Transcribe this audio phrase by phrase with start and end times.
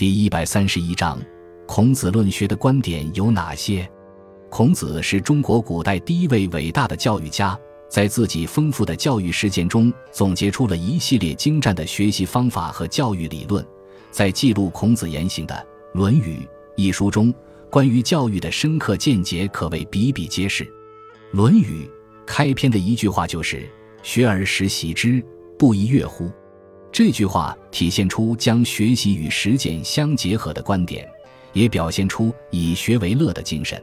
[0.00, 1.20] 第一百三十一章，
[1.66, 3.86] 孔子论学的观点有哪些？
[4.48, 7.54] 孔子是中国古代第一位伟大的教育家，
[7.86, 13.62] 在自己丰富的教育实践中，总结出了一系列精湛的学习方法和教育理论。
[14.10, 15.54] 在记录孔子言行的
[15.98, 16.36] 《论语》
[16.76, 17.30] 一书中，
[17.68, 20.64] 关于教育的深刻见解可谓比比皆是。
[21.32, 21.84] 《论语》
[22.24, 23.68] 开篇的一句话就是
[24.02, 25.22] “学而时习之，
[25.58, 26.30] 不亦说乎”。
[26.92, 31.08] 这句话体现出将学习与实践相结合的观点，
[31.52, 33.80] 也表现出以学为乐的精神。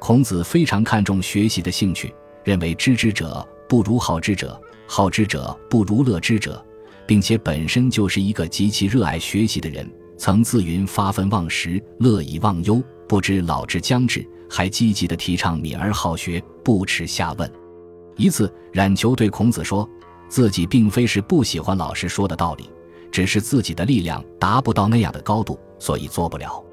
[0.00, 6.64] 孔子非常看重学习的兴趣，认为知之者不如好之者，好之者不如乐之者，
[7.06, 9.88] 并且本身就是一个极其热爱学习的人。
[10.18, 17.50] 曾自云：“发愤忘食，乐以忘忧，不知老之将至。”还积极地提倡敏而好学，不耻下问。
[18.16, 19.88] 一次，冉求对孔子说。
[20.32, 22.70] 自己并非是不喜欢老师说的道理，
[23.10, 26.64] 只是自己的力量达不到那样的高度，所以做不了。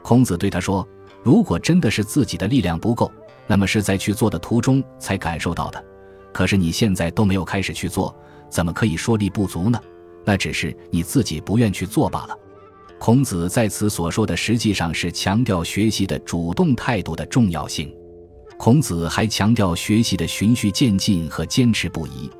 [0.00, 0.86] 孔子对他说
[1.20, 3.10] ：“如果真的是自己的力量不够，
[3.48, 5.84] 那么是在去做的途中才感受到的。
[6.32, 8.14] 可是你现在都没有开始去做，
[8.48, 9.80] 怎么可以说力不足呢？
[10.24, 12.38] 那只是你自己不愿去做罢了。”
[13.00, 17.92] 孔子在此所说的，实际上是强调学习的主动态度的重要性。
[18.56, 22.30] 孔子还强调学习的循序渐进和坚持不移。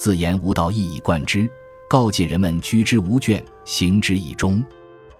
[0.00, 1.46] 自言无道，一以贯之，
[1.86, 4.64] 告诫人们居之无倦，行之以忠。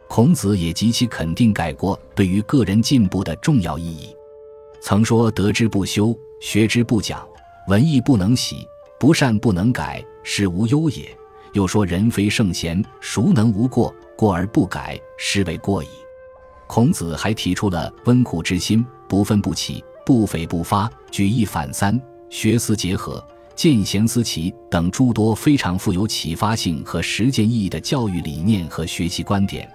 [0.08, 4.16] 孔子也极其肯定改过对于个人进步的重要意义，
[4.80, 7.28] 曾说：“得之不修，学之不讲，
[7.68, 8.66] 文艺不能习，
[8.98, 11.14] 不善不能改，是无忧也。”
[11.52, 13.94] 又说：“人非圣贤，孰能无过？
[14.16, 15.88] 过而不改，是谓过矣。”
[16.66, 23.22] 孔子还提出了温故知新、不愤不启、不悱不发、举一反三、学思结合。
[23.54, 29.70] 见贤思齐等诸多非常富有启发性和实践意义的教育理念和学习观点，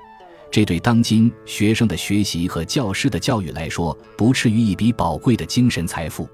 [0.51, 6.27] 这对当今学生的学习和教师的教育来说，不啻于一笔宝贵的精神财富。